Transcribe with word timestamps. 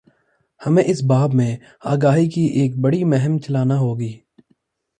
ہمیں 0.61 0.83
اس 0.83 1.01
باب 1.03 1.33
میں 1.33 1.55
آگاہی 1.85 2.29
کی 2.29 2.45
ایک 2.59 2.77
بڑی 2.77 3.03
مہم 3.03 3.37
چلانا 3.37 3.77
ہو 3.79 3.99
گی۔ 3.99 4.11